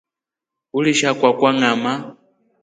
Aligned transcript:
Ulisha 0.77 1.09
kwakwa 1.19 1.49
ngamaa. 1.57 1.99